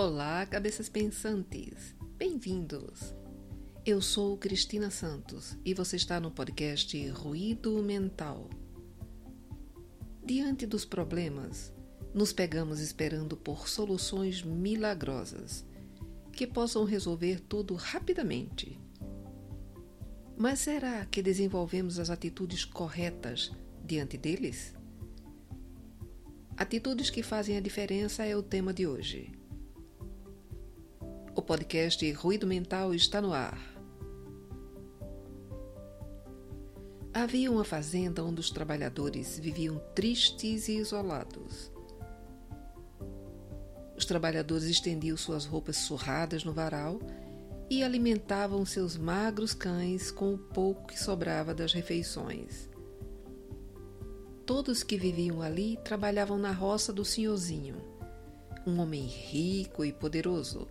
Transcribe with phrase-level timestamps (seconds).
[0.00, 1.92] Olá, cabeças pensantes!
[2.16, 3.16] Bem-vindos!
[3.84, 8.48] Eu sou Cristina Santos e você está no podcast Ruído Mental.
[10.24, 11.72] Diante dos problemas,
[12.14, 15.66] nos pegamos esperando por soluções milagrosas
[16.32, 18.78] que possam resolver tudo rapidamente.
[20.36, 23.50] Mas será que desenvolvemos as atitudes corretas
[23.84, 24.76] diante deles?
[26.56, 29.36] Atitudes que fazem a diferença é o tema de hoje.
[31.38, 33.60] O podcast Ruído Mental está no ar.
[37.14, 41.70] Havia uma fazenda onde os trabalhadores viviam tristes e isolados.
[43.96, 46.98] Os trabalhadores estendiam suas roupas surradas no varal
[47.70, 52.68] e alimentavam seus magros cães com o pouco que sobrava das refeições.
[54.44, 57.76] Todos que viviam ali trabalhavam na roça do senhorzinho,
[58.66, 60.66] um homem rico e poderoso,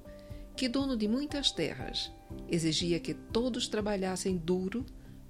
[0.58, 2.12] que, dono de muitas terras,
[2.50, 4.86] exigia que todos trabalhassem duro,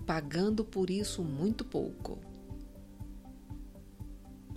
[0.05, 2.17] pagando por isso muito pouco.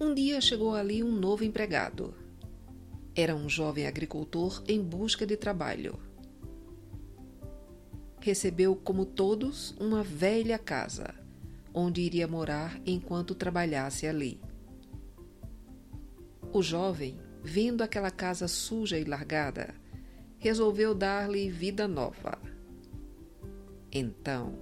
[0.01, 2.15] Um dia chegou ali um novo empregado.
[3.15, 5.99] Era um jovem agricultor em busca de trabalho.
[8.21, 11.15] Recebeu, como todos, uma velha casa
[11.73, 14.41] onde iria morar enquanto trabalhasse ali.
[16.53, 19.75] O jovem, vendo aquela casa suja e largada,
[20.41, 22.37] resolveu dar-lhe vida nova.
[23.93, 24.55] Então,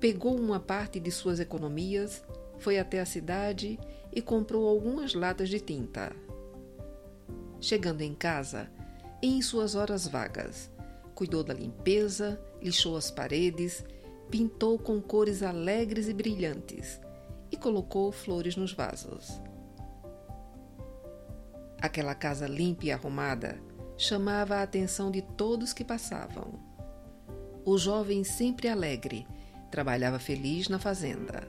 [0.00, 2.24] pegou uma parte de suas economias,
[2.58, 3.78] foi até a cidade
[4.10, 6.10] e comprou algumas latas de tinta.
[7.60, 8.70] Chegando em casa,
[9.22, 10.70] em suas horas vagas,
[11.14, 13.84] cuidou da limpeza, lixou as paredes
[14.30, 17.00] pintou com cores alegres e brilhantes
[17.50, 19.40] e colocou flores nos vasos.
[21.80, 23.60] Aquela casa limpa e arrumada
[23.96, 26.60] chamava a atenção de todos que passavam.
[27.64, 29.26] O jovem, sempre alegre,
[29.70, 31.48] trabalhava feliz na fazenda.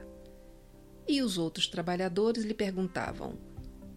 [1.06, 3.38] E os outros trabalhadores lhe perguntavam: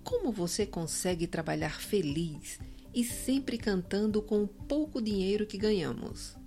[0.03, 2.59] Como você consegue trabalhar feliz
[2.93, 6.37] e sempre cantando com o pouco dinheiro que ganhamos?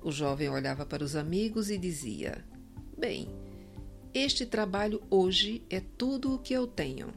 [0.00, 2.44] O jovem olhava para os amigos e dizia:
[2.96, 3.28] Bem,
[4.14, 7.12] este trabalho hoje é tudo o que eu tenho.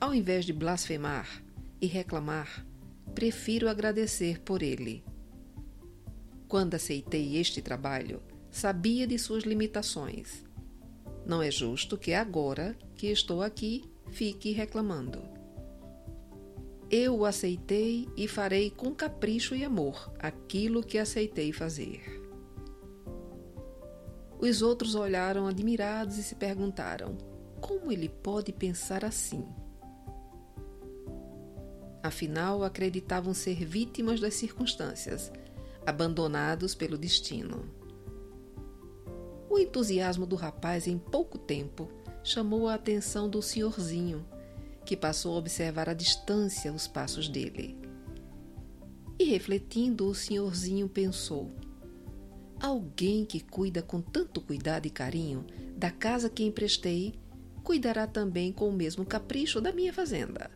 [0.00, 1.42] Ao invés de blasfemar
[1.80, 2.66] e reclamar,
[3.14, 5.04] prefiro agradecer por ele.
[6.46, 10.44] Quando aceitei este trabalho, sabia de suas limitações.
[11.26, 15.22] Não é justo que agora que estou aqui fique reclamando.
[16.90, 22.18] Eu o aceitei e farei com capricho e amor aquilo que aceitei fazer.
[24.40, 27.18] Os outros olharam admirados e se perguntaram:
[27.60, 29.44] como ele pode pensar assim?
[32.02, 35.32] Afinal, acreditavam ser vítimas das circunstâncias,
[35.84, 37.64] abandonados pelo destino.
[39.50, 41.88] O entusiasmo do rapaz em pouco tempo
[42.22, 44.24] chamou a atenção do senhorzinho
[44.84, 47.76] que passou a observar à distância os passos dele.
[49.18, 51.50] E refletindo, o senhorzinho pensou:
[52.60, 55.44] Alguém que cuida com tanto cuidado e carinho
[55.76, 57.14] da casa que emprestei,
[57.62, 60.50] cuidará também com o mesmo capricho da minha fazenda.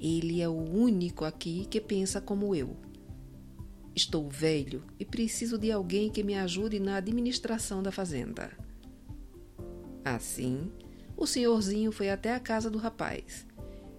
[0.00, 2.74] Ele é o único aqui que pensa como eu.
[3.94, 8.50] Estou velho e preciso de alguém que me ajude na administração da fazenda.
[10.04, 10.72] Assim,
[11.16, 13.46] o senhorzinho foi até a casa do rapaz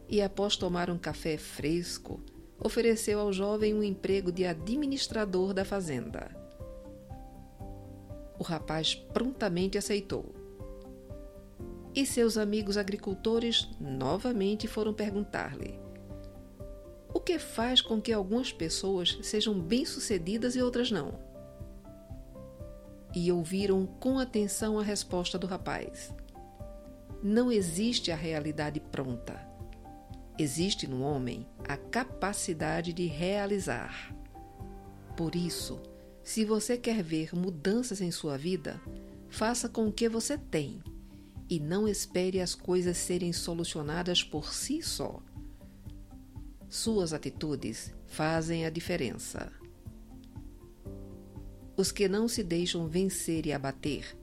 [0.10, 2.20] e, após tomar um café fresco,
[2.60, 6.30] ofereceu ao jovem um emprego de administrador da fazenda.
[8.40, 10.34] O rapaz prontamente aceitou.
[11.94, 15.80] E seus amigos agricultores novamente foram perguntar-lhe:
[17.14, 21.20] O que faz com que algumas pessoas sejam bem-sucedidas e outras não?
[23.14, 26.14] E ouviram com atenção a resposta do rapaz.
[27.22, 29.40] Não existe a realidade pronta.
[30.40, 34.16] Existe no homem a capacidade de realizar.
[35.16, 35.80] Por isso,
[36.24, 38.82] se você quer ver mudanças em sua vida,
[39.30, 40.82] faça com o que você tem
[41.50, 45.22] e não espere as coisas serem solucionadas por si só.
[46.72, 49.52] Suas atitudes fazem a diferença.
[51.76, 54.18] Os que não se deixam vencer e abater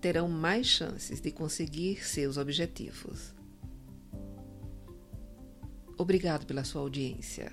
[0.00, 3.34] terão mais chances de conseguir seus objetivos.
[5.98, 7.50] Obrigado pela sua audiência.